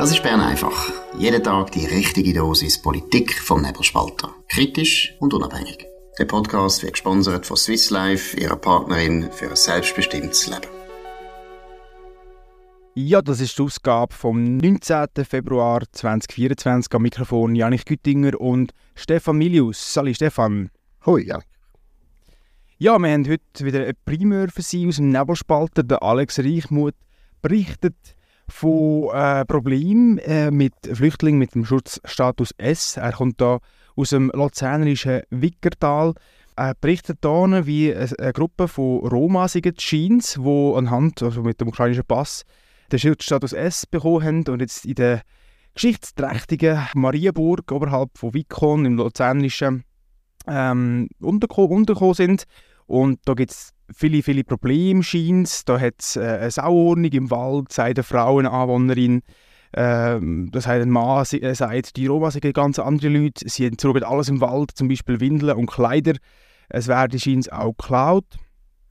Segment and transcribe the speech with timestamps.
[0.00, 0.90] Das ist Bern einfach.
[1.18, 4.34] Jeden Tag die richtige Dosis Politik vom Nebelspalter.
[4.48, 5.86] Kritisch und unabhängig.
[6.18, 10.70] Der Podcast wird gesponsert von Swiss Life, ihrer Partnerin für ein selbstbestimmtes Leben.
[12.94, 15.08] Ja, das ist die Ausgabe vom 19.
[15.28, 19.92] Februar 2024 am Mikrofon Janik Güttinger und Stefan Milius.
[19.92, 20.70] Salut Stefan.
[21.04, 21.40] Hoi, ja.
[22.78, 25.82] Ja, wir haben heute wieder ein Primär für Sie aus dem Nebelspalter.
[25.82, 26.96] Der Alex Reichmuth
[27.42, 27.96] berichtet
[28.50, 32.96] von äh, Problemen äh, mit Flüchtlingen mit dem Schutzstatus S.
[32.96, 33.58] Er kommt da
[33.96, 36.14] aus dem luzernerischen Wickertal.
[36.56, 41.68] Er berichtet hier, wie eine Gruppe von Roma sind, Jeans, die anhand, also mit dem
[41.68, 42.44] ukrainischen Pass,
[42.92, 45.22] den Schutzstatus S bekommen haben und jetzt in der
[45.74, 49.84] geschichtsträchtigen Marienburg oberhalb von Vikon im luzernischen
[50.46, 52.44] ähm, untergekommen sind.
[52.86, 57.30] Und da gibt es viele, viele Probleme, scheint Da hat es äh, eine Sauordnung im
[57.30, 59.22] Wald, sagt eine Frau, eine Anwohnerin.
[59.72, 63.48] Ähm, das heißt, ein Mann äh, sagt, die Roma sind ganz andere Leute.
[63.48, 66.14] Sie entsorgen alles im Wald, zum Beispiel Windeln und Kleider.
[66.68, 68.24] Es werden scheint auch geklaut.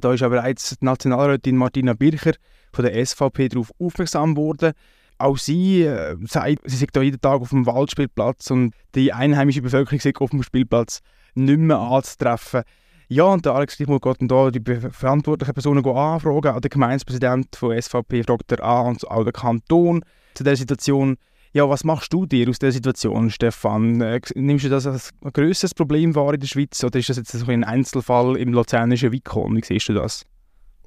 [0.02, 2.34] Da ist aber bereits die Nationalrätin Martina Bircher
[2.72, 4.74] von der SVP darauf aufmerksam worden.
[5.18, 10.00] Auch sie äh, sagt, sie sind jeden Tag auf dem Waldspielplatz und die einheimische Bevölkerung
[10.00, 11.02] ist auf dem Spielplatz
[11.36, 12.64] nicht mehr anzutreffen.
[13.12, 16.56] Ja, und der Alex Stichmuth geht dann die verantwortlichen Personen anfragen.
[16.56, 21.18] Auch der Gemeindepräsident von SVP fragt er an und auch der Kanton zu der Situation.
[21.52, 24.00] Ja, was machst du dir aus der Situation, Stefan?
[24.02, 27.18] Äh, nimmst du das als ein grösseres Problem wahr in der Schweiz oder ist das
[27.18, 29.56] jetzt ein Einzelfall im luzernischen Vikon?
[29.56, 30.24] Wie siehst du das?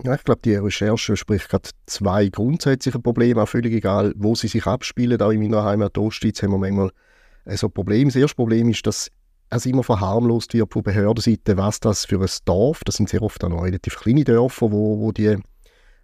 [0.04, 4.46] Ja, ich glaube, die Recherche spricht gerade zwei grundsätzliche Probleme, auch völlig egal, wo sie
[4.46, 5.20] sich abspielen.
[5.20, 6.90] Auch in meiner Heimat Ostschweiz haben wir manchmal
[7.46, 8.12] äh, so Probleme.
[8.12, 9.10] Das erste Problem ist, dass
[9.56, 13.42] es immer verharmlost wird von Behördenseite, was das für ein Dorf, das sind sehr oft
[13.44, 15.36] auch noch relativ kleine Dörfer, wo, wo die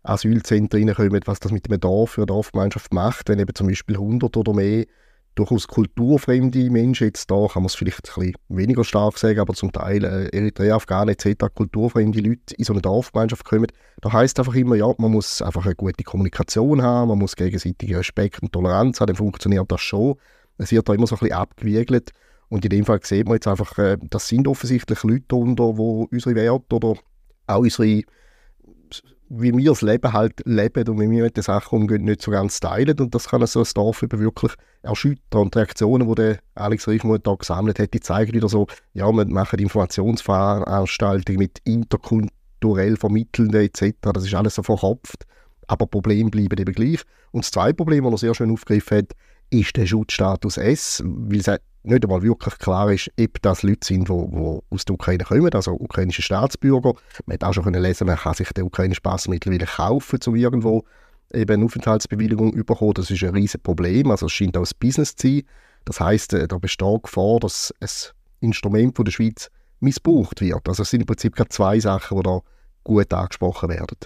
[0.02, 3.96] Asylzentren reinkommen, was das mit einem Dorf für eine Dorfgemeinschaft macht, wenn eben zum Beispiel
[3.96, 4.84] 100 oder mehr
[5.34, 9.54] durchaus kulturfremde Menschen, jetzt da kann man es vielleicht ein bisschen weniger stark sagen, aber
[9.54, 13.68] zum Teil äh, Eritrea, Afghanen etc., kulturfremde Leute in so eine Dorfgemeinschaft kommen,
[14.00, 17.98] da heißt einfach immer, ja, man muss einfach eine gute Kommunikation haben, man muss gegenseitige
[17.98, 20.16] Respekt und Toleranz haben, dann funktioniert das schon.
[20.58, 22.12] Es wird da immer so ein bisschen abgewiegelt
[22.48, 26.06] und in dem Fall sieht man jetzt einfach, äh, das sind offensichtlich Leute darunter, die
[26.14, 26.94] unsere Werte oder
[27.46, 28.02] auch unsere,
[29.30, 32.30] wie wir das Leben halt leben und wie wir mit den Sachen umgehen, nicht so
[32.30, 32.98] ganz teilen.
[32.98, 35.42] Und das kann so ein Dorf eben wirklich erschüttern.
[35.42, 39.26] Und die Reaktionen, die Alex Reichmuth da gesammelt hat, die zeigen wieder so, ja, wir
[39.26, 43.96] machen Informationsveranstaltungen mit interkulturell Vermittelnden etc.
[44.14, 45.26] Das ist alles so verkopft.
[45.66, 47.02] Aber Probleme bleiben eben gleich.
[47.30, 49.14] Und das zweite Problem, das er sehr schön aufgegriffen hat,
[49.50, 51.48] ist der Schutzstatus S, weil es
[51.82, 55.72] nicht einmal wirklich klar ist, ob das Leute sind, die, aus der Ukraine kommen, also
[55.72, 56.94] ukrainische Staatsbürger.
[57.26, 60.84] Man hat auch schon lesen, man kann sich den ukrainischen Pass mittlerweile kaufen, um irgendwo
[61.32, 62.94] eben eine Aufenthaltsbewilligung zu bekommen.
[62.94, 65.42] Das ist ein riesiges Problem, also es scheint auch ein Business zu sein.
[65.84, 67.88] Das heisst, äh, da besteht Gefahr, dass ein
[68.40, 69.50] Instrument von der Schweiz
[69.80, 70.68] missbraucht wird.
[70.68, 72.40] Also es sind im Prinzip gerade zwei Sachen, die da
[72.84, 73.96] gut angesprochen werden.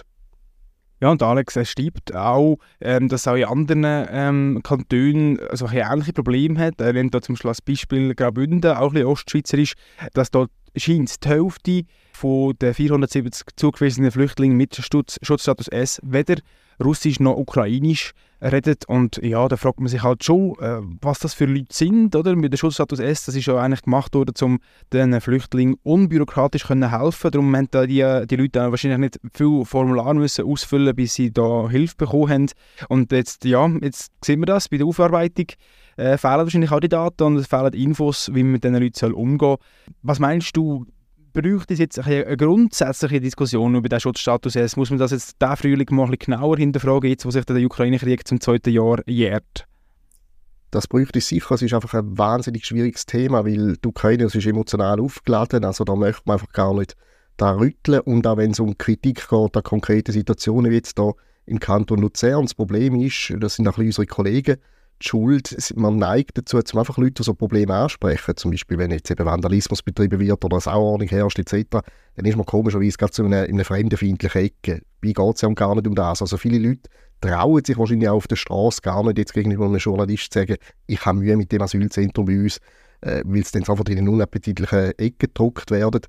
[1.03, 6.13] Ja, und Alex er schreibt auch, ähm, dass auch in anderen ähm, Kantonen also ähnliche
[6.13, 6.79] Probleme hat.
[6.79, 9.73] Er nennt da zum als Beispiel Graubünden, auch ein bisschen ostschweizerisch,
[10.13, 16.37] dass dort scheint die Hälfte von den 470 zugewiesenen Flüchtlingen mit Schutzstatus S weder
[16.83, 18.13] Russisch noch Ukrainisch
[18.43, 18.85] redet.
[18.85, 22.35] Und ja, da fragt man sich halt schon, äh, was das für Leute sind, oder?
[22.35, 24.59] Mit dem Schutzstatus S, das ist ja eigentlich gemacht worden, um
[24.91, 27.31] den Flüchtlingen unbürokratisch können helfen.
[27.31, 31.95] Darum haben die, die Leute wahrscheinlich nicht viel Formulare müssen ausfüllen, bis sie da Hilfe
[31.97, 32.49] bekommen haben.
[32.89, 35.47] Und jetzt, ja, jetzt sehen wir das bei der Aufarbeitung.
[35.95, 39.13] Äh, fehlen wahrscheinlich auch die Daten und es fehlen Infos, wie man mit diesen Leuten
[39.13, 39.57] umgehen soll.
[40.01, 40.85] Was meinst du,
[41.33, 44.77] bräuchte es jetzt eine grundsätzliche Diskussion über den Schutzstatus jetzt?
[44.77, 48.27] Muss man das jetzt diesen Frühling mal ein genauer hinterfragen, jetzt wo sich der Ukraine-Krieg
[48.27, 49.65] zum zweiten Jahr jährt?
[50.71, 51.55] Das bräuchte es sicher.
[51.55, 55.65] Es ist einfach ein wahnsinnig schwieriges Thema, weil die Ukraine ist emotional aufgeladen.
[55.65, 56.95] Also da möchte man einfach gar nicht
[57.37, 57.99] da rütteln.
[58.01, 61.11] Und auch wenn es um Kritik geht an konkrete Situationen, wie jetzt da
[61.45, 64.57] im Kanton Luzern, das Problem ist, das sind auch unsere Kollegen,
[65.05, 69.25] Schuld, man neigt dazu, zum einfach Leute so Probleme ansprechen, zum Beispiel wenn jetzt eben
[69.25, 71.81] Vandalismus betrieben wird oder Sauordnung herrscht etc.,
[72.15, 74.81] dann ist man komischerweise gerade zu einer, in einer fremdenfeindlichen Ecke.
[75.01, 76.21] Wie geht es ja gar nicht um das.
[76.21, 76.89] Also viele Leute
[77.21, 80.57] trauen sich wahrscheinlich auch auf der Straße gar nicht jetzt gegenüber einem Journalist zu sagen,
[80.87, 82.59] ich habe Mühe mit dem Asylzentrum bei uns,
[83.01, 86.01] äh, weil es dann sofort in eine unappetitliche Ecke gedruckt werden.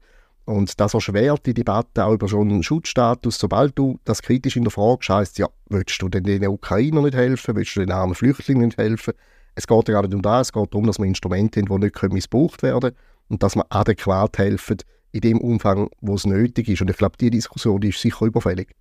[0.45, 3.39] Und das erschwert die Debatte auch über schon einen Schutzstatus.
[3.39, 7.17] Sobald du das kritisch in der Frage heisst, ja, willst du denn den Ukrainern nicht
[7.17, 9.15] helfen, willst du den armen Flüchtlingen nicht helfen?
[9.55, 11.87] Es geht ja gar nicht um das, es geht darum, dass wir Instrumente haben, die
[11.87, 12.97] nicht missbraucht werden können
[13.29, 14.79] und dass wir adäquat helfen
[15.13, 16.83] in dem Umfang, wo es nötig ist.
[16.83, 18.75] Und ich glaube, diese Diskussion die ist sicher überfällig.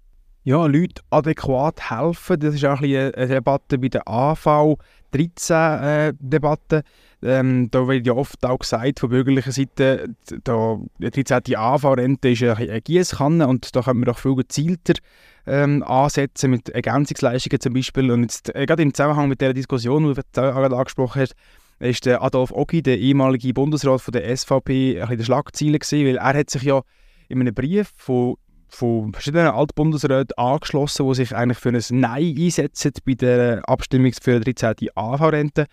[0.43, 2.39] Ja, Leute adäquat helfen.
[2.39, 4.77] Das ist auch ein eine Debatte bei der AV
[5.13, 6.77] 13-Debatte.
[7.21, 10.09] Äh, ähm, da wird ja oft auch gesagt von bürgerlicher Seite,
[10.43, 11.55] da, die 13.
[11.55, 14.95] AV-Rente ist eine Gießkanne und da könnte man doch viel gezielter
[15.47, 18.11] ähm, ansetzen mit Ergänzungsleistungen zum Beispiel.
[18.11, 21.35] Und jetzt, äh, gerade im Zusammenhang mit der Diskussion, die du gerade angesprochen hast,
[21.79, 26.05] ist der Adolf Ogi, der ehemalige Bundesrat von der SVP, ein bisschen der Schlagziele gewesen,
[26.05, 26.81] weil er hat sich ja
[27.29, 28.35] in einem Brief von
[28.73, 34.39] von verschiedenen Altbundesräten angeschlossen, die sich eigentlich für ein Nein einsetzen bei der Abstimmung für
[34.39, 34.89] die 13.
[34.95, 35.65] AV-Rente.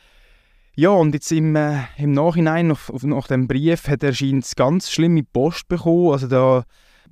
[0.76, 4.12] Ja, und jetzt im, äh, im Nachhinein, nach, nach dem Brief, hat er
[4.56, 6.12] ganz schlimme Post bekommen.
[6.12, 6.64] Also da,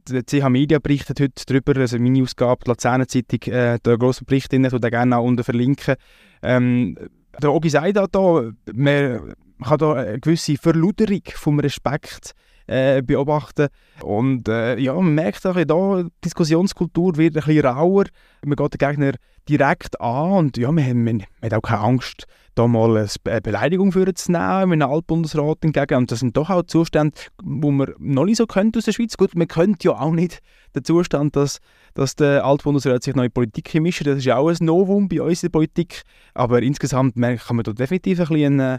[0.08, 4.24] der CH Media berichtet heute darüber, also meine Ausgabe, die Luzerner Zeitung, äh, der grosse
[4.24, 5.96] Bericht, den ich gerne auch unten verlinken.
[6.42, 6.96] Ähm,
[7.42, 12.34] der Ogi sagt da, man kann da eine gewisse Verluderung vom Respekt
[12.68, 13.68] äh, beobachten.
[14.02, 18.04] Und äh, ja, man merkt auch, da, die Diskussionskultur wird ein bisschen rauer.
[18.44, 19.12] Man geht den Gegner
[19.48, 23.92] direkt an und ja, man, man, man hat auch keine Angst, da mal eine Beleidigung
[23.92, 25.94] für zu nehmen, mit einem Altbundesrat entgegen.
[25.94, 29.16] Und das sind doch auch Zustände, wo man noch nicht so könnte aus der Schweiz.
[29.16, 30.40] Gut, man könnte ja auch nicht
[30.74, 31.60] den Zustand, dass,
[31.94, 34.06] dass der Altbundesrat sich neue Politik mischt.
[34.06, 36.02] Das ist ja auch ein Novum bei uns in der Politik.
[36.34, 38.78] Aber insgesamt kann man da definitiv ein bisschen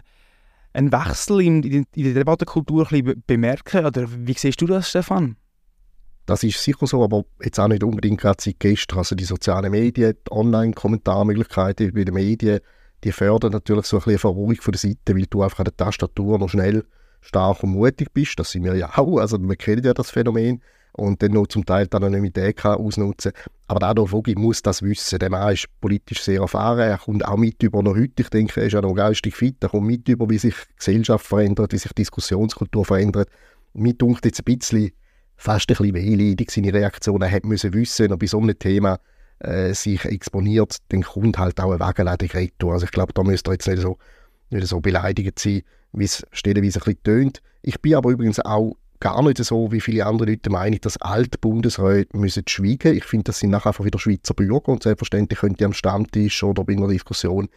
[0.72, 2.88] einen, Wechsel in, in, in der Debattenkultur
[3.26, 3.86] bemerken?
[3.86, 5.36] Oder wie siehst du das, Stefan?
[6.26, 8.98] Das ist sicher so, aber jetzt auch nicht unbedingt gerade seit gestern.
[8.98, 12.60] Also die sozialen Medien, die Online-Kommentarmöglichkeiten bei den Medien,
[13.02, 15.76] die fördern natürlich so ein bisschen Verruhung von der Seite, weil du einfach an der
[15.76, 16.84] Tastatur noch schnell
[17.20, 18.38] stark und mutig bist.
[18.38, 19.18] Das sind wir ja auch.
[19.18, 23.32] Also wir kennen ja das Phänomen und dann noch zum Teil die Anonymität ausnutzen
[23.68, 25.18] Aber Adolf Ogi muss das wissen.
[25.18, 26.80] Der Mann ist politisch sehr erfahren.
[26.80, 28.22] Er kommt auch mit über noch heute.
[28.22, 29.56] Ich denke, er ist ja noch geistig fit.
[29.60, 33.28] Er kommt mit über, wie sich Gesellschaft verändert, wie sich Diskussionskultur verändert.
[33.72, 34.90] Mir dunkt jetzt ein bisschen,
[35.36, 37.22] fast ein bisschen wehleidig seine Reaktion.
[37.22, 38.98] Er hätte müssen wissen, wenn er bei so einem Thema
[39.40, 42.74] äh, sich exponiert, dann kommt halt auch ein Wagenladung retour.
[42.74, 43.98] Also ich glaube, da müsste er jetzt nicht so,
[44.50, 45.62] nicht so beleidigt sein,
[45.92, 47.42] wie es stellenweise ein bisschen tönt.
[47.62, 51.38] Ich bin aber übrigens auch gar nicht so, wie viele andere Leute meinen, dass alte
[51.38, 52.96] Bundesräte müssen schweigen.
[52.96, 56.42] Ich finde, das sind nachher einfach wieder Schweizer Bürger und selbstverständlich können die am Stammtisch
[56.42, 57.48] oder bei einer Diskussion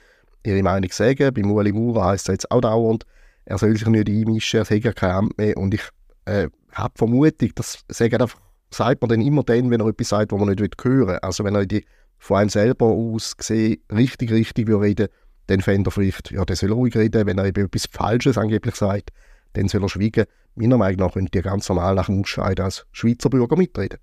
[0.43, 1.33] ihre Meinung sagen.
[1.33, 3.05] Bei Ueli Maurer heisst es jetzt auch dauernd,
[3.45, 5.83] er soll sich nicht einmischen, er hat ja kein Amt mehr und ich
[6.25, 8.39] äh, habe Vermutung, das sagen einfach,
[8.71, 11.17] sagt man dann immer dann, wenn er etwas sagt, was man nicht hören will.
[11.21, 11.85] Also wenn er die
[12.17, 15.09] von einem selber aus gesehen richtig, richtig will reden
[15.47, 17.25] dann fände er vielleicht, ja, der soll ruhig reden.
[17.25, 19.11] Wenn er eben etwas Falsches angeblich sagt,
[19.53, 22.85] dann soll er schweigen meiner Meinung nach könnte ihr ganz normal nach dem Ausscheiden als
[22.91, 23.99] Schweizer Bürger mitreden.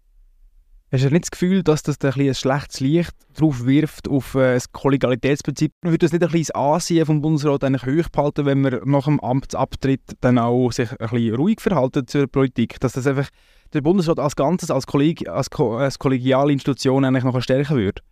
[0.92, 4.54] Hast du nicht das Gefühl, dass das ein, ein schlechtes Licht drauf wirft auf äh,
[4.54, 5.72] das Kollegialitätsprinzip?
[5.82, 10.02] Würde das nicht ein bisschen Ansehen vom Bundesrat eigentlich hochhalten, wenn man nach dem Amtsabtritt
[10.20, 12.80] dann auch sich ein bisschen ruhig verhalten zur Politik?
[12.80, 13.28] Dass das einfach
[13.72, 18.02] der Bundesrat als Ganzes, als, Kolleg als, als kollegiale Institution eigentlich noch stärken würde?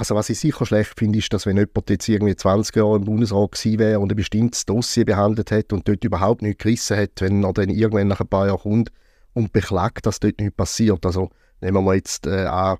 [0.00, 3.04] Also was ich sicher schlecht finde, ist, dass wenn jemand jetzt irgendwie 20 Jahre im
[3.04, 7.20] Bundesrat gewesen wäre und ein bestimmtes Dossier behandelt hat und dort überhaupt nichts gerissen hat,
[7.20, 8.92] wenn er dann irgendwann nach ein paar Jahren kommt
[9.34, 11.04] und beklagt, dass dort nichts passiert.
[11.04, 11.28] Also
[11.60, 12.78] nehmen wir jetzt äh, an,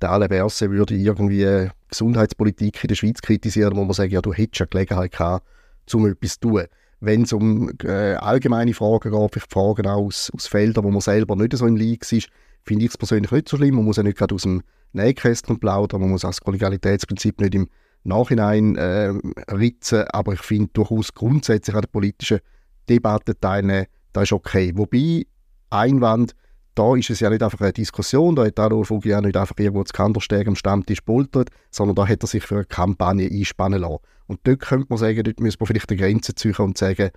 [0.00, 4.32] der Alain Berset würde irgendwie Gesundheitspolitik in der Schweiz kritisieren, wo man sagt, ja, du
[4.32, 5.46] hättest ja Gelegenheit gehabt,
[5.92, 6.64] um etwas zu tun.
[7.00, 11.36] Wenn es um äh, allgemeine Fragen geht, vielleicht Fragen aus, aus Feldern, wo man selber
[11.36, 12.30] nicht so im League ist,
[12.64, 13.76] finde ich es persönlich nicht so schlimm.
[13.76, 14.62] Man muss ja nicht gerade aus dem
[14.92, 16.00] Nähkästchen plaudern.
[16.00, 17.68] Man muss das Kollegialitätsprinzip nicht im
[18.04, 19.12] Nachhinein äh,
[19.50, 22.40] ritzen, aber ich finde durchaus grundsätzlich an der politischen
[22.88, 24.72] Debatte teilnehmen, das ist okay.
[24.74, 25.26] Wobei,
[25.70, 26.34] Einwand,
[26.74, 29.56] da ist es ja nicht einfach eine Diskussion, da hat Adolf Ugi ja nicht einfach
[29.58, 33.80] irgendwo zu Kandersteg am Stammtisch poltert, sondern da hat er sich für eine Kampagne einspannen
[33.80, 33.98] lassen.
[34.26, 37.10] Und dort könnte man sagen, dort müsste man vielleicht eine Grenze ziehen und sagen,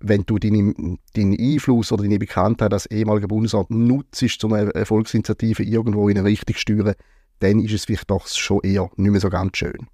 [0.00, 5.62] wenn du deinen, deinen Einfluss oder deine Bekanntheit als ehemaliger Bundesrat nutzt, um eine Volksinitiative
[5.62, 6.94] irgendwo in eine Richtung zu steuern,
[7.40, 9.86] dann ist es vielleicht doch schon eher nicht mehr so ganz schön.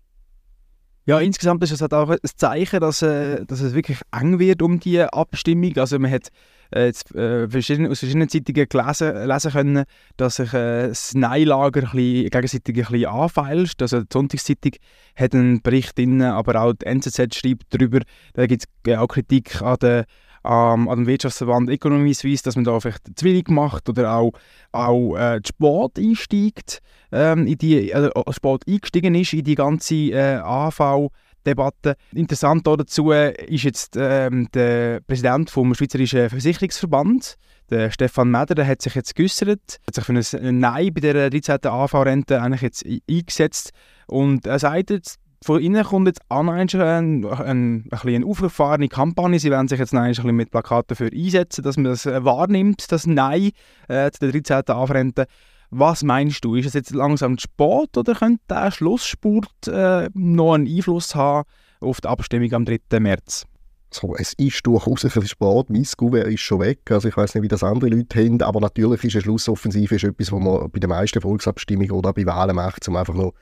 [1.08, 4.60] Ja, insgesamt ist es halt auch ein Zeichen, dass, äh, dass es wirklich eng wird
[4.60, 5.76] um die Abstimmung.
[5.76, 6.30] Also man hat
[6.74, 9.84] äh, jetzt, äh, verschiedene, aus verschiedenen Zeitungen gelesen, lesen können,
[10.16, 13.80] dass sich äh, das Nein-Lager gegenseitig ein bisschen anfeilscht.
[13.82, 14.72] Also die Sonntagszeitung
[15.14, 18.00] hat einen Bericht drin, aber auch die NZZ schreibt darüber,
[18.34, 20.06] da gibt es auch Kritik an der
[20.46, 24.32] ähm, an dem Wirtschaftsverband Economy Suisse, dass man da vielleicht zu wenig macht oder auch,
[24.72, 26.80] auch äh, Sport einsteigt,
[27.12, 31.10] ähm, in die, äh, Sport eingestiegen ist in die ganze äh, AV
[31.44, 31.96] Debatte.
[32.12, 37.36] Interessant dazu ist jetzt ähm, der Präsident vom Schweizerischen Versicherungsverband,
[37.70, 41.30] der Stefan Meder, der hat sich jetzt geäußert, hat sich für ein Nein bei der
[41.30, 41.58] 13.
[41.64, 43.70] AV-Rente eigentlich jetzt eingesetzt
[44.06, 49.38] und er sagt jetzt, von innen kommt jetzt an ein, ein, ein, eine aufgefahrene Kampagne.
[49.38, 52.90] Sie werden sich jetzt ein bisschen mit Plakaten dafür einsetzen, dass man das äh, wahrnimmt,
[52.90, 53.50] das Nein
[53.88, 54.74] äh, zu der 13.
[54.74, 55.26] Anrente.
[55.70, 56.54] Was meinst du?
[56.54, 61.46] Ist es jetzt langsam Sport oder könnte der Schlussspurt äh, noch einen Einfluss haben
[61.80, 63.00] auf die Abstimmung am 3.
[63.00, 63.46] März?
[63.92, 65.70] So, es ist durchaus ein bisschen Sport.
[65.70, 66.90] Mein Gouverne ist schon weg.
[66.90, 70.04] Also ich weiß nicht, wie das andere Leute haben, aber natürlich ist eine Schlussoffensive ist
[70.04, 73.32] etwas, was man bei den meisten Volksabstimmungen oder bei Wahlen macht, um einfach noch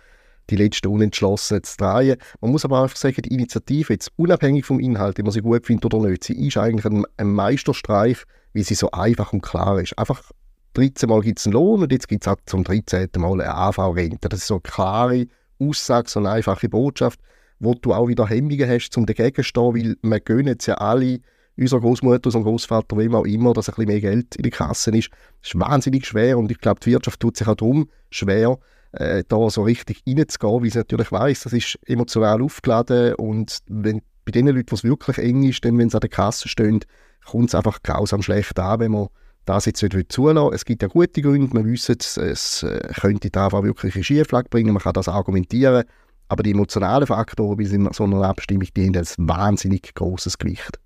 [0.51, 2.17] die letzten Unentschlossenen zu drehen.
[2.41, 5.67] Man muss aber einfach sagen, die Initiative, jetzt unabhängig vom Inhalt, ob man sie gut
[5.67, 8.19] findet oder nicht, sie ist eigentlich ein, ein Meisterstreich,
[8.53, 9.99] wie sie so einfach und klar ist.
[9.99, 10.31] Einfach
[10.75, 13.09] 13 Mal gibt es einen Lohn und jetzt gibt es auch zum 13.
[13.17, 14.29] Mal eine AV-Rente.
[14.29, 15.27] Das ist so eine klare
[15.59, 17.21] Aussage, so eine einfache Botschaft,
[17.61, 20.75] wo du auch wieder Hemmungen hast, um dagegen zu stehen, weil wir gönnen es ja
[20.75, 21.21] alle,
[21.57, 24.91] unserer Großmutter, unserem Großvater, wem auch immer, dass ein bisschen mehr Geld in die Kasse
[24.91, 25.11] ist.
[25.41, 28.59] Das ist wahnsinnig schwer und ich glaube, die Wirtschaft tut sich auch darum schwer,
[28.97, 34.03] äh, da so richtig reinzugehen, weil sie natürlich weiß, das ist emotional aufgeladen und wenn
[34.25, 36.81] bei den Leuten, wo es wirklich eng ist, dann, wenn sie an der Kasse stehen,
[37.27, 39.09] kommt es einfach grausam schlecht an, wenn man
[39.45, 40.55] das jetzt nicht zulassen will.
[40.55, 44.49] Es gibt ja gute Gründe, wir wissen, es, es äh, könnte da wirklich eine Schieflage
[44.49, 45.85] bringen, man kann das argumentieren,
[46.29, 50.79] aber die emotionalen Faktoren bei so einer Abstimmung, die haben ein wahnsinnig großes Gewicht.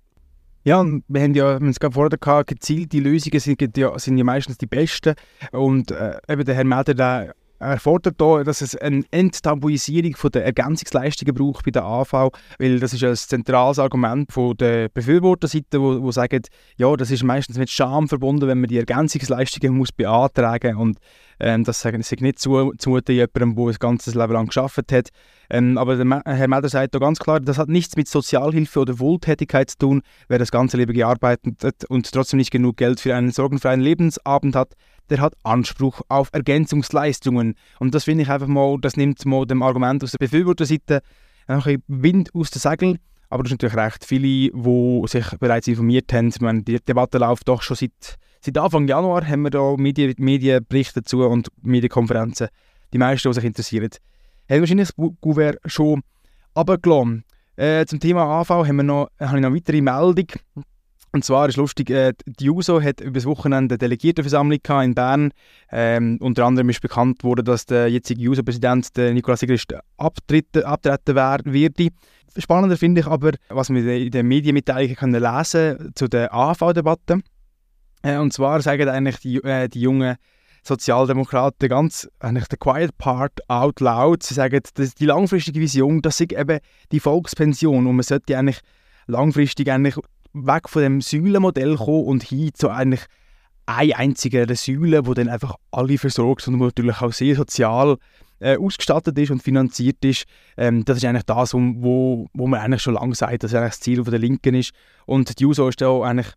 [0.65, 4.25] Ja, wir haben ja, wir es gerade vorher gehabt, gezielte Lösungen sind ja, sind ja
[4.25, 5.15] meistens die besten.
[5.53, 10.45] Und äh, eben der Herr Melder, der er fordert hier, dass es eine Enttabuisierung der
[10.45, 16.01] Ergänzungsleistungen braucht bei der AV, weil das ist ein zentrales Argument von der Befürworterseite, wo,
[16.01, 16.41] wo sagen,
[16.77, 20.95] ja, das ist meistens mit Scham verbunden, wenn man die Ergänzungsleistungen muss beantragen muss.
[21.39, 25.09] Ähm, das sagen sie nicht zu, zumuten jemandem, der ein ganzes Leben lang geschafft hat.
[25.49, 28.99] Ähm, aber der Herr Melder sagt da ganz klar, das hat nichts mit Sozialhilfe oder
[28.99, 30.01] Wohltätigkeit zu tun.
[30.27, 34.55] Wer das ganze Leben gearbeitet hat und trotzdem nicht genug Geld für einen sorgenfreien Lebensabend
[34.55, 34.73] hat,
[35.09, 37.55] der hat Anspruch auf Ergänzungsleistungen.
[37.79, 41.01] Und das finde ich einfach mal, das nimmt mal dem Argument aus der Befürworterseite
[41.47, 42.99] ein bisschen Wind aus den Segeln.
[43.29, 46.33] Aber das ist natürlich recht viele, die sich bereits informiert haben.
[46.41, 51.01] Meine, die Debatte läuft doch schon seit, seit Anfang Januar, haben wir da Medien, Medienberichte
[51.01, 52.47] dazu und Medienkonferenzen.
[52.93, 53.89] Die meisten, die sich interessieren,
[54.49, 56.01] haben wahrscheinlich das Gouverne schon
[56.55, 57.23] runtergelassen.
[57.55, 60.27] Äh, zum Thema AV haben wir noch, habe ich noch eine weitere Meldung.
[61.11, 65.31] Und zwar ist lustig, äh, die JUSO hat über das Wochenende eine Delegiertenversammlung in Bern.
[65.71, 71.87] Ähm, unter anderem ist bekannt worden, dass der jetzige JUSO-Präsident, Nikolaus Sigrist, abtreten, abtreten werde.
[72.37, 77.21] Spannender finde ich aber, was wir in den Medienmitteilungen können lesen zu der AV-Debatte.
[78.03, 80.15] Äh, und zwar sagen eigentlich die, äh, die jungen
[80.63, 84.23] Sozialdemokraten ganz eigentlich der quiet part out loud.
[84.23, 86.59] Sie sagen, dass die langfristige Vision, das ist eben
[86.91, 88.59] die Volkspension und man sollte eigentlich
[89.07, 89.95] langfristig eigentlich
[90.33, 93.01] weg von dem Säulenmodell kommen und hin zu eigentlich
[93.65, 97.97] eine einzige Säule, wo dann einfach alle versorgt und natürlich auch sehr sozial
[98.39, 100.25] äh, ausgestattet ist und finanziert ist.
[100.57, 103.79] Ähm, das ist eigentlich das, wo, wo man eigentlich schon lange sagt, dass eigentlich das
[103.81, 104.71] Ziel der Linken ist.
[105.05, 106.33] Und die USO ist da eigentlich,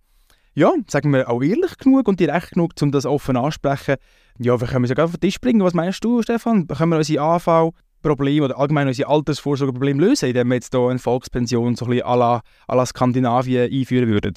[0.54, 3.96] ja, sagen wir, auch ehrlich genug und direkt genug, um das offen ansprechen.
[4.38, 5.62] Ja, wir können sogar auf den Tisch bringen.
[5.62, 6.66] Was meinst du, Stefan?
[6.66, 7.72] Können wir unsere AV
[8.02, 12.06] Problem oder allgemein unsere Altersvorsorgeproblem lösen, indem wir jetzt hier eine Volkspension so ein bisschen
[12.06, 14.34] à la, à la Skandinavien einführen würden?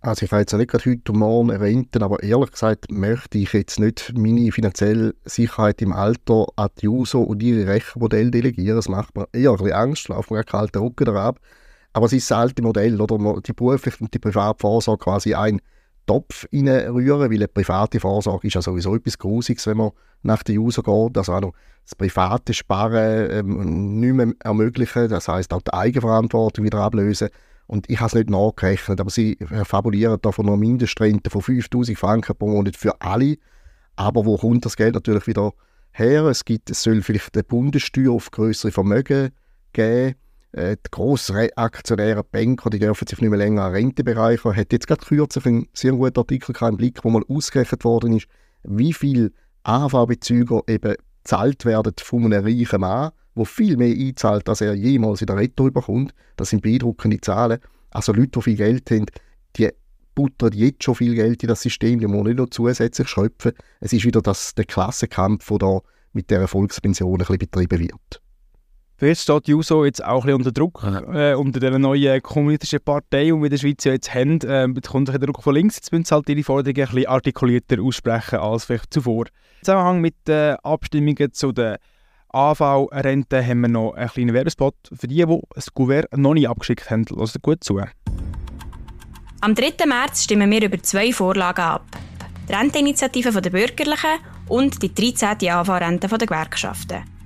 [0.00, 3.52] Also ich weiß jetzt nicht gerade heute und morgen Renten, aber ehrlich gesagt möchte ich
[3.52, 8.76] jetzt nicht meine finanzielle Sicherheit im Alter an die USO und ihre Rechenmodelle delegieren.
[8.76, 11.34] Das macht mir eher ein bisschen Angst, laufen mir kalten Rücken daran
[11.94, 15.60] Aber es ist das alte Modell, oder die berufliche und die private Vorsorge quasi ein
[16.08, 19.90] Topf reinrühren, weil eine private Vorsorge ist ja sowieso etwas Grusiges, wenn man
[20.22, 21.18] nach der User geht.
[21.18, 21.52] Also auch
[21.84, 27.28] das private Sparen ähm, nicht mehr ermöglichen, das heißt auch die Eigenverantwortung wieder ablösen.
[27.66, 31.98] Und ich habe es nicht nachgerechnet, aber sie fabulieren da von einer Mindestrente von 5000
[31.98, 33.36] Franken pro Monat für alle.
[33.94, 35.52] Aber wo kommt das Geld natürlich wieder
[35.92, 36.24] her?
[36.24, 39.30] Es, gibt, es soll vielleicht eine Bundessteuer auf größere Vermögen
[39.74, 40.14] geben
[40.58, 44.56] äh, die grossaktionären Banker die dürfen sich nicht mehr länger an Rente bereichern.
[44.56, 48.26] Hat jetzt gerade kürzlich einen sehr guten Artikel im Blick, wo mal ausgerechnet worden ist,
[48.64, 54.60] wie viel AV-Bezüger eben gezahlt werden von einem reichen Mann, der viel mehr einzahlt, als
[54.60, 56.14] er jemals in der Retto bekommt.
[56.36, 57.58] Das sind beeindruckende Zahlen.
[57.90, 59.06] Also Leute, die viel Geld haben,
[59.56, 59.70] die
[60.14, 63.52] buttern jetzt schon viel Geld in das System, die müssen nicht noch zusätzlich schöpfen.
[63.80, 65.80] Es ist wieder das, der Klassenkampf, der da
[66.12, 68.22] mit der Volkspension ein bisschen betrieben wird.
[69.00, 70.82] Jetzt steht die JUSO jetzt auch ein bisschen unter Druck,
[71.14, 74.40] äh, unter der neuen kommunistischen Partei, die wir in der Schweiz ja jetzt haben.
[74.40, 77.08] Äh, jetzt kommt der Druck von links, jetzt müssen sie halt ihre Forderungen ein bisschen
[77.08, 79.26] artikulierter aussprechen als vielleicht zuvor.
[79.26, 81.76] Im Zusammenhang mit den Abstimmungen zu den
[82.30, 86.90] AV-Renten haben wir noch einen kleinen Werbespot für die, die das Gouverne noch nicht abgeschickt
[86.90, 87.06] haben.
[87.08, 87.80] Hört gut zu.
[89.40, 89.86] Am 3.
[89.86, 91.86] März stimmen wir über zwei Vorlagen ab.
[92.48, 95.48] Die Renteninitiative der Bürgerlichen und die 13.
[95.50, 97.17] AV-Rente der Gewerkschaften.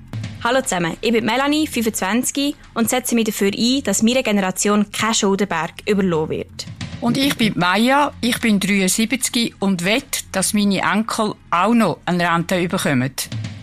[0.44, 5.14] Hallo zusammen, ich bin Melanie, 25 und setze mich dafür ein, dass meine Generation kein
[5.14, 6.66] Schuldenberg überlassen wird.
[7.00, 12.28] Und ich bin Maya, ich bin 73 und wette, dass meine Enkel auch noch eine
[12.28, 13.12] Rente bekommen.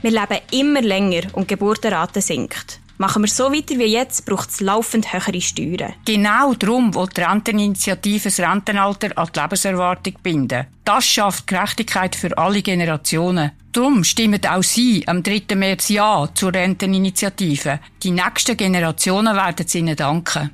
[0.01, 2.79] Wir leben immer länger und die Geburtenrate sinkt.
[3.01, 5.93] Machen wir so weiter wie jetzt, braucht es laufend höhere Steuern.
[6.03, 10.67] Genau darum will die Renteninitiative das Rentenalter an die Lebenserwartung binden.
[10.83, 13.51] Das schafft Gerechtigkeit für alle Generationen.
[13.71, 15.55] Darum stimmen auch Sie am 3.
[15.55, 17.79] März Ja zur Renteninitiative.
[18.03, 20.49] Die nächsten Generationen werden es Ihnen danken.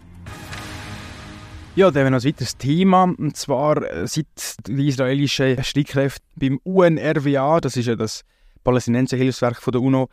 [1.75, 3.05] Ja, dann haben wir noch ein weiteres Thema.
[3.05, 4.27] Und zwar äh, seit
[4.67, 8.21] die israelischen Streitkräfte beim UNRWA, das ist ja das
[8.63, 10.09] palästinensische Hilfswerk von der UNO,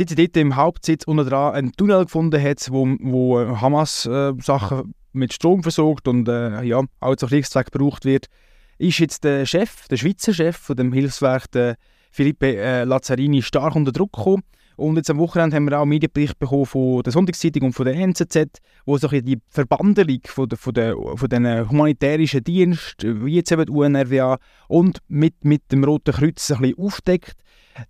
[0.00, 4.32] seit sie dort im Hauptsitz unten dran einen Tunnel gefunden hat, wo, wo Hamas äh,
[4.40, 8.26] Sachen mit Strom versorgt und äh, ja, auch zu Kriegszweck gebraucht wird,
[8.78, 11.76] ist jetzt der Chef, der Schweizer Chef von dem Hilfswerk, der
[12.10, 14.42] Filippe äh, Lazzarini, stark unter Druck gekommen.
[14.76, 17.84] Und jetzt am Wochenende haben wir auch einen Medienbericht bekommen von der Sonntagszeitung und von
[17.84, 23.34] der NZZ, wo so die Verbandelung von, der, von, der, von den humanitären Diensten, wie
[23.34, 24.38] jetzt eben die UNRWA,
[24.68, 27.36] und mit, mit dem Roten Kreuz ein bisschen aufdeckt.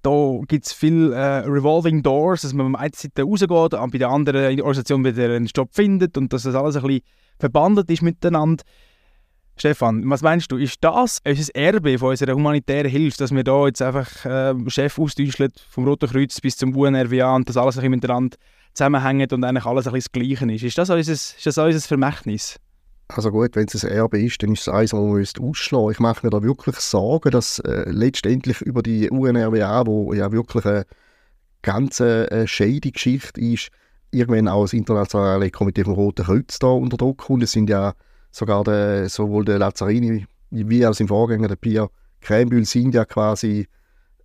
[0.02, 3.98] Da gibt es viele äh, Revolving Doors, dass man bei einer Seite rausgeht und bei
[3.98, 7.02] der anderen Organisation wieder einen Job findet und dass das alles ein bisschen
[7.38, 8.64] verbandelt ist miteinander.
[9.56, 13.66] Stefan, was meinst du, ist das unser Erbe von unserer humanitären Hilfe, dass wir da
[13.66, 17.80] jetzt einfach äh, Chef austauschen, vom Roten Kreuz bis zum UNRWA und das alles ein
[17.80, 18.36] bisschen miteinander
[18.72, 20.62] zusammenhängt und eigentlich alles ein bisschen das Gleiche ist?
[20.62, 22.58] Ist das unser, ist das unser Vermächtnis?
[23.14, 25.98] Also gut, wenn es ein Erbe ist, dann ist es eins, das man ausschlagen Ich
[25.98, 30.84] mache mir da wirklich Sorgen, dass äh, letztendlich über die UNRWA, wo ja wirklich eine
[31.62, 33.70] ganz äh, schädige Geschichte ist,
[34.12, 37.42] irgendwann auch das internationale Komitee vom Roten Kreuz da unter Druck kommt.
[37.42, 37.94] Es sind ja
[38.30, 41.90] sogar der, sowohl der Lazzarini wie auch sein Vorgänger, der Pierre
[42.20, 43.66] Krembühl, sind ja quasi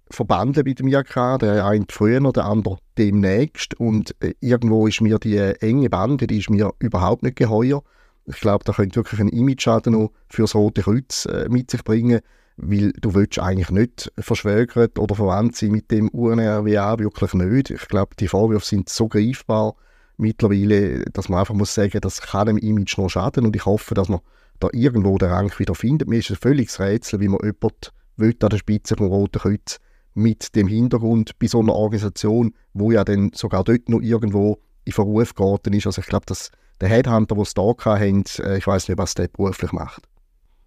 [0.10, 3.80] verbunden mit dem IAK, der eine früher, der andere demnächst.
[3.80, 7.84] Und äh, irgendwo ist mir die enge Bande, die ist mir überhaupt nicht geheuer.
[8.26, 11.84] Ich glaube, da könnte wirklich ein Image-Schaden noch für das Rote Kreuz äh, mit sich
[11.84, 12.22] bringen,
[12.58, 17.70] weil du willst eigentlich nicht verschwägert oder verwandt sein mit dem UNRWA, wirklich nicht.
[17.70, 19.76] Ich glaube, die Vorwürfe sind so greifbar,
[20.18, 23.94] mittlerweile, dass man einfach muss sagen, das kann dem Image noch schaden und ich hoffe,
[23.94, 24.22] dass man
[24.60, 26.08] da irgendwo den Rang wieder findet.
[26.08, 29.80] Mir ist ein völliges Rätsel, wie man jemand will an der Spitze vom Roten Kreuz
[30.14, 34.94] mit dem Hintergrund bei so einer Organisation, wo ja dann sogar dort noch irgendwo in
[34.94, 35.86] Verruf geraten ist.
[35.88, 39.28] Also ich glaube, dass der Headhunter, der es hatten, äh, ich weiß nicht, was der
[39.28, 40.04] beruflich macht.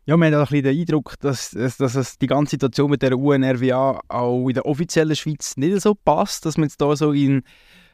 [0.07, 3.03] Ja, wir haben auch ein bisschen den Eindruck, dass, dass, dass die ganze Situation mit
[3.03, 7.13] der UNRWA auch in der offiziellen Schweiz nicht so passt, dass man jetzt da so
[7.13, 7.43] in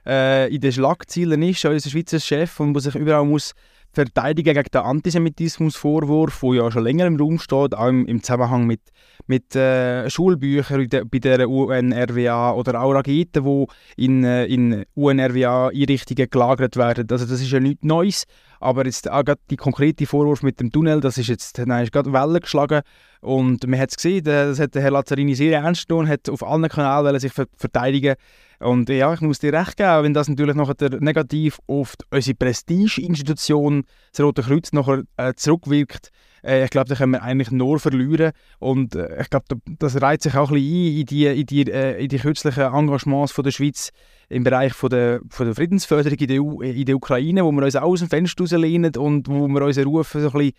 [0.07, 3.55] äh, in den Schlagzeilen ist, unser Schweizer Chef, und muss sich überall muss
[3.95, 8.81] verteidigen gegen den Antisemitismusvorwurf, der ja schon länger im Raum steht, auch im, Zusammenhang mit,
[9.27, 13.67] mit äh, Schulbüchern bei der UNRWA oder auch Raketen, die
[14.05, 17.07] in, äh, in UNRWA-Einrichtungen gelagert werden.
[17.11, 18.25] Also das ist ja nichts Neues,
[18.61, 22.13] aber jetzt auch die konkrete Vorwurf mit dem Tunnel, das ist jetzt nein, ist gerade
[22.13, 22.83] Wellen geschlagen
[23.21, 26.69] und man hat es gesehen, das hat Herr Lazzarini sehr ernst genommen, hat auf allen
[26.69, 28.17] Kanälen sich verteidigen
[28.65, 33.85] und ja, ich muss dir recht geben, wenn das natürlich nachher negativ auf unsere Prestigeinstitution,
[34.13, 36.11] das Rote Kreuz, nachher äh, zurückwirkt,
[36.43, 38.33] äh, ich glaube, da können wir eigentlich nur verlieren.
[38.59, 39.47] Und äh, ich glaube,
[39.79, 43.33] das reiht sich auch ein bisschen ein in die, in die, in die kürzlichen Engagements
[43.33, 43.91] von der Schweiz
[44.29, 47.77] im Bereich von der, von der Friedensförderung in der, in der Ukraine, wo wir uns
[47.77, 50.53] auch aus dem Fenster rauslehnen und wo wir unseren Ruf so ein bisschen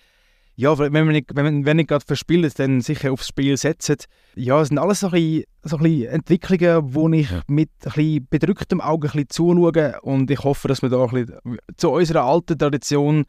[0.57, 3.97] ja, wenn wir nicht, wenn, wenn nicht gerade verspielen, dann sicher aufs Spiel setzen.
[4.35, 7.91] Ja, es sind alles so ein bisschen, so ein bisschen Entwicklungen, wo ich mit ein
[7.91, 11.91] bisschen bedrücktem Auge ein bisschen zuschaue und ich hoffe, dass wir da ein bisschen zu
[11.91, 13.25] unserer alten Tradition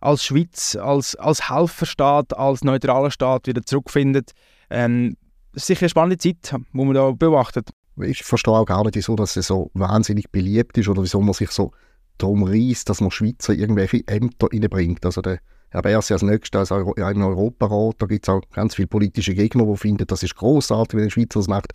[0.00, 4.32] als Schweiz, als, als Helferstaat, als neutraler Staat wieder zurückfindet.
[4.68, 5.16] Ähm,
[5.52, 7.70] sicher eine spannende Zeit, die man da beobachtet.
[8.02, 11.50] Ich verstehe auch gar nicht, wieso das so wahnsinnig beliebt ist oder wieso man sich
[11.50, 11.70] so
[12.18, 15.06] darum reißt, dass man Schweizer irgendwelche Ämter reinbringt.
[15.06, 15.38] Also der
[15.74, 19.34] aber erst als nächstes als Euro, im Europarat, da gibt es auch ganz viele politische
[19.34, 21.72] Gegner, die finden, das ist großartig, wenn ein Schweizer das macht.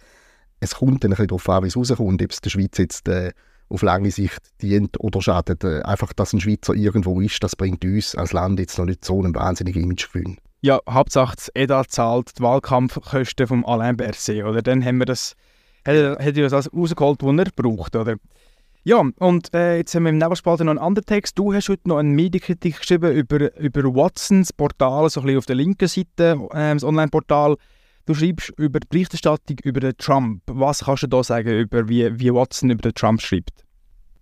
[0.62, 3.08] Es kommt dann ein bisschen darauf an, wie es rauskommt, ob es der Schweiz jetzt
[3.10, 3.32] äh,
[3.68, 5.64] auf lange Sicht dient oder schadet.
[5.64, 9.04] Äh, einfach, dass ein Schweizer irgendwo ist, das bringt uns als Land jetzt noch nicht
[9.04, 10.38] so einen wahnsinnigen Imagegewinn.
[10.62, 14.62] Ja, Hauptsache das EDA zahlt die Wahlkampfkosten von Alain Berset, oder?
[14.62, 15.36] Dann haben wir das,
[15.86, 18.16] hätte er das rausgeholt, was er braucht, oder?
[18.84, 21.38] Ja, und äh, jetzt haben wir im Nebelspalter noch einen anderen Text.
[21.38, 25.46] Du hast heute noch eine Medienkritik geschrieben über, über Watsons Portal, so ein bisschen auf
[25.46, 27.58] der linken Seite, äh, das Online-Portal.
[28.06, 30.42] Du schreibst über die Berichterstattung über den Trump.
[30.48, 33.66] Was kannst du da sagen, über wie, wie Watson über den Trump schreibt?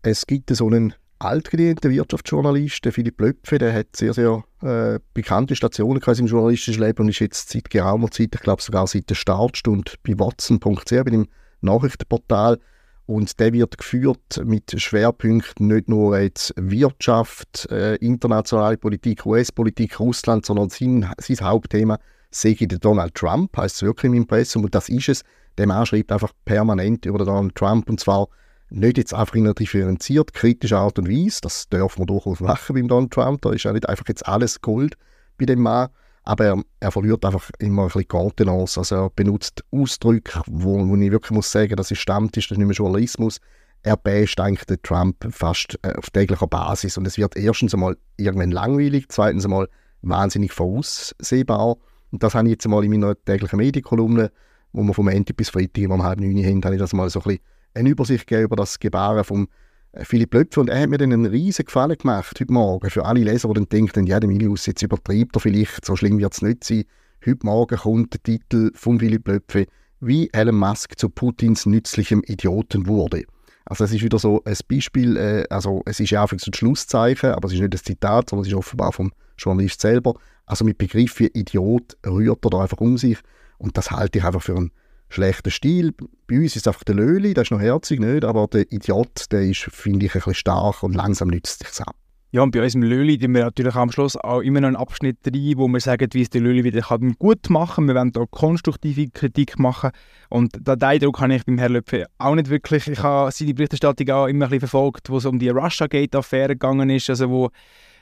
[0.02, 6.02] Es gibt so einen altgedienten Wirtschaftsjournalist, Philipp Löpfe, der hat sehr, sehr äh, bekannte Stationen
[6.02, 9.92] im journalistischen Leben und ist jetzt seit geraumer Zeit, ich glaube sogar seit der Startstunde
[10.06, 11.28] bei watson.ch, bei dem
[11.62, 12.60] Nachrichtenportal
[13.08, 20.46] Und der wird geführt mit Schwerpunkten nicht nur jetzt Wirtschaft, äh, internationale Politik, US-Politik, Russland,
[20.46, 22.00] sondern sein, sein Hauptthema
[22.32, 25.24] sehe ich den Donald Trump, heißt es wirklich im Impressum, und das ist es.
[25.58, 28.28] Der Mann schreibt einfach permanent über Donald Trump und zwar
[28.70, 32.76] nicht jetzt einfach in einer differenziert kritischer Art und Weise, das dürfen wir durchaus machen
[32.76, 34.98] beim Donald Trump, da ist ja nicht einfach jetzt alles Gold
[35.38, 35.88] bei dem Mann,
[36.28, 40.96] aber er, er verliert einfach immer ein bisschen Kontenance, also er benutzt Ausdrücke, wo, wo
[40.98, 43.40] ich wirklich muss sagen, das ist Stammtisch, ist nicht mehr Journalismus,
[43.84, 46.98] er basht eigentlich den Trump fast äh, auf täglicher Basis.
[46.98, 49.70] Und es wird erstens einmal irgendwann langweilig, zweitens einmal
[50.02, 51.78] wahnsinnig voraussehbar.
[52.12, 54.32] Und das habe ich jetzt einmal in meiner täglichen Medienkolumne,
[54.74, 57.20] wo wir vom Montag bis Freitag um halb neun haben, habe ich das mal so
[57.20, 57.42] ein bisschen
[57.74, 59.48] eine Übersicht gegeben über das Gebaren äh,
[59.94, 63.24] Philipp Löpfe und er hat mir dann einen riesen Gefallen gemacht heute Morgen für alle
[63.24, 66.42] Leser, die dann denken, ja, der Milius, jetzt übertreibt er vielleicht, so schlimm wird es
[66.42, 66.84] nicht sein.
[67.26, 69.66] Heute Morgen kommt der Titel von Philipp Löpfe,
[70.00, 73.24] wie Elon Musk zu Putins nützlichem Idioten wurde.
[73.66, 77.32] Also es ist wieder so ein Beispiel, äh, also es ist ja so ein Schlusszeichen,
[77.32, 80.14] aber es ist nicht ein Zitat, sondern es ist offenbar vom Journalist selber.
[80.46, 83.18] Also mit Begriff wie Idiot rührt er da einfach um sich
[83.58, 84.72] und das halte ich einfach für einen
[85.10, 85.94] schlechten Stil.
[86.28, 88.26] Bei uns ist es einfach der Löli, der ist noch herzig, nicht?
[88.26, 91.96] aber der Idiot, der ist, finde ich, ein bisschen stark und langsam nützt sich ab.
[92.32, 94.76] Ja, und bei uns im Löli tun wir natürlich am Schluss auch immer noch einen
[94.76, 97.88] Abschnitt rein, wo wir sagen, wie es der Löli wieder kann gut machen kann.
[97.88, 99.92] Wir wollen da konstruktive Kritik machen.
[100.30, 102.90] Und den Eindruck habe ich beim Herrn Löpfe auch nicht wirklich.
[102.90, 106.90] Ich habe seine Berichterstattung auch immer ein bisschen verfolgt, wo es um die Russiagate-Affäre gegangen
[106.90, 107.50] ist, also wo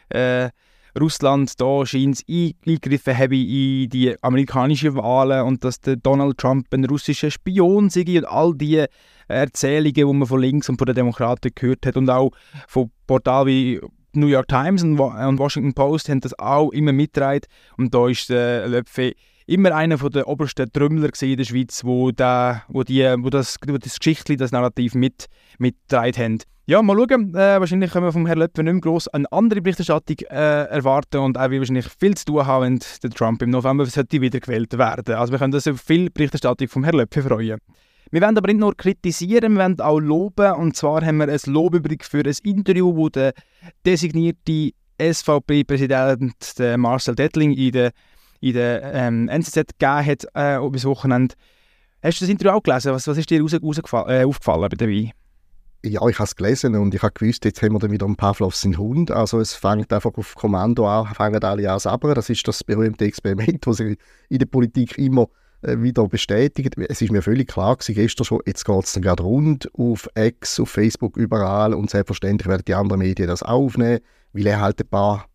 [0.10, 0.50] äh,
[1.00, 6.86] Russland da scheint eingegriffen habe in die amerikanischen Wahlen und dass der Donald Trump ein
[6.86, 8.86] russischer Spion sei und all die
[9.28, 12.32] Erzählungen, die man von links und von den Demokraten gehört hat und auch
[12.68, 13.82] von Portalen wie
[14.14, 17.42] New York Times und Washington Post haben das auch immer mitgetragen.
[17.78, 19.14] Und da ist der Löpfe
[19.48, 23.78] immer einer der obersten Trümmler in der Schweiz, wo, der, wo, die, wo das, wo
[23.78, 25.28] das Geschichtli, das Narrativ mit,
[25.60, 26.40] mitgetragen haben.
[26.68, 27.36] Ja, mal schauen.
[27.36, 31.18] Äh, wahrscheinlich können wir vom Herrn Löpfe nicht mehr gross eine andere Berichterstattung äh, erwarten
[31.18, 34.40] und er will wahrscheinlich viel zu tun haben, wenn der Trump im November sollte wieder
[34.40, 35.14] gewählt werden.
[35.14, 37.60] Also wir können uns auf viel Berichterstattung vom Herrn Löpfe freuen.
[38.10, 40.54] Wir wollen aber nicht nur kritisieren, wir wollen auch loben.
[40.54, 43.34] Und zwar haben wir ein Lob übrig für ein Interview, wo der
[43.86, 46.34] designierte SVP-Präsident
[46.78, 47.92] Marcel Dettling in der,
[48.46, 51.34] in der ähm, NZZ gegeben hat äh, das Wochenende.
[52.04, 52.92] Hast du das Interview auch gelesen?
[52.92, 55.12] Was, was ist dir raus, äh, aufgefallen dabei?
[55.84, 58.16] Ja, ich habe es gelesen und ich habe gewusst, jetzt haben wir dann wieder einen
[58.16, 59.10] Pavlov seinen Hund.
[59.10, 62.14] Also es fängt einfach auf Kommando an, fangen alle an sabbern.
[62.14, 63.98] Das ist das berühmte Experiment, das sich
[64.30, 65.28] in der Politik immer
[65.64, 66.76] äh, wieder bestätigt.
[66.88, 70.08] Es ist mir völlig klar gewesen, gestern schon, jetzt geht es dann gerade rund auf
[70.16, 74.02] X, auf Facebook, überall und selbstverständlich werden die anderen Medien das aufnehmen,
[74.34, 75.26] weil er halt ein paar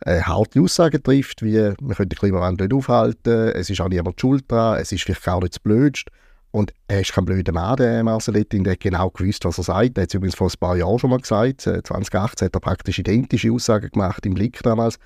[0.00, 4.20] äh, harte Aussagen trifft, wie wir können den Klimawandel nicht aufhalten, es ist auch niemand
[4.20, 6.10] schuld dran, es ist vielleicht gar nicht das Blödste.
[6.50, 9.98] Und er ist kein blöder Mann, der Marceletti, der hat genau gewusst, was er sagt.
[9.98, 11.62] Er hat es übrigens vor ein paar Jahren schon mal gesagt.
[11.62, 15.00] 2018 äh, hat er praktisch identische Aussagen gemacht im Blick damals.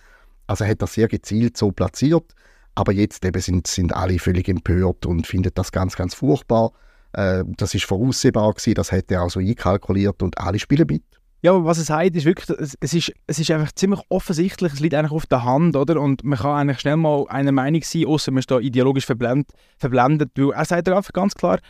[0.46, 2.34] Also er hat das sehr gezielt so platziert.
[2.74, 6.72] Aber jetzt eben sind, sind alle völlig empört und finden das ganz, ganz furchtbar.
[7.14, 11.02] Äh, das ist voraussehbar gewesen, das hätte er auch so einkalkuliert und alle spielen mit.
[11.40, 14.80] Ja, aber was er sagt, ist wirklich, es, ist, es ist einfach ziemlich offensichtlich, es
[14.80, 16.00] liegt eigentlich auf der Hand, oder?
[16.00, 19.52] Und man kann eigentlich schnell mal einer Meinung sein, außer man ist da ideologisch verblendet,
[19.76, 21.60] verblendet weil er sagt einfach ganz klar,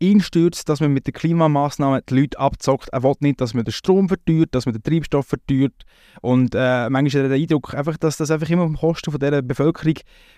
[0.00, 2.88] ihn stürzt, dass man mit den Klimamaßnahmen die Leute abzockt.
[2.90, 5.74] Er will nicht, dass man den Strom verteuert, dass man den Treibstoff verteuert.
[6.20, 9.20] Und äh, manchmal hat er den Eindruck, einfach, dass das einfach immer am Kosten von
[9.20, 9.94] der Bevölkerung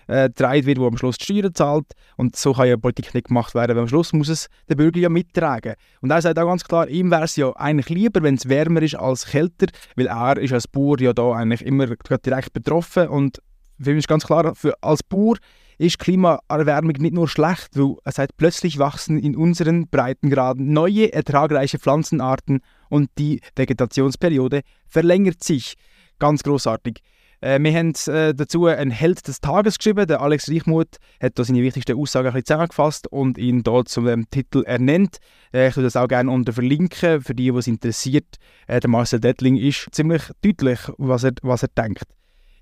[0.07, 1.91] äh, getragen wird, die am Schluss die Steuern zahlt.
[2.17, 4.99] Und so kann ja Politik nicht gemacht werden, weil am Schluss muss es der Bürger
[4.99, 5.75] ja mittragen.
[6.01, 8.81] Und er sagt auch ganz klar, ihm wäre es ja eigentlich lieber, wenn es wärmer
[8.81, 13.41] ist als kälter, weil er ist als Bauer ja da eigentlich immer direkt betroffen und
[13.81, 15.35] für mich ist ganz klar, für, als Bauer
[15.77, 21.79] ist Klimaerwärmung nicht nur schlecht, weil es sagt, plötzlich wachsen in unseren Breitengraden neue ertragreiche
[21.79, 25.73] Pflanzenarten und die Vegetationsperiode verlängert sich.
[26.19, 27.01] Ganz großartig.
[27.41, 30.05] Äh, wir haben äh, dazu einen Held des Tages geschrieben.
[30.05, 34.07] Der Alex Reichmuth hat da seine wichtigsten Aussagen ein bisschen zusammengefasst und ihn dort zum
[34.07, 35.17] ähm, Titel ernannt.
[35.51, 38.35] Äh, ich würde das auch gerne unter verlinken, für die, die es interessiert.
[38.67, 42.03] Äh, der Marcel Dettling ist ziemlich deutlich, was er, was er denkt.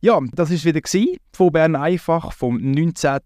[0.01, 3.19] Ja, das war wieder von Bern einfach vom 19.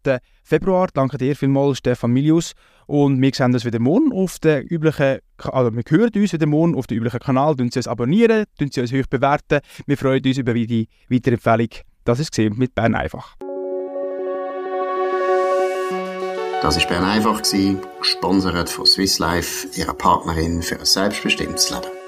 [0.43, 0.88] Februar.
[0.91, 2.53] Danke dir vielmals, Stefan Milius.
[2.88, 6.73] Und wir sehen uns wieder morgen auf der üblichen, also wir hören uns wieder morgen
[6.75, 7.55] auf dem üblichen Kanal.
[7.55, 9.59] Tun Sie uns abonnieren, tun Sie uns hoch bewerten.
[9.86, 11.69] Wir freuen uns über die weitere Empfehlung.
[12.05, 13.36] Das ist es mit Bern einfach.
[16.63, 17.41] Das war Bern einfach,
[17.99, 22.02] gesponsert von Swiss Life, ihrer Partnerin für ein selbstbestimmtes Leben.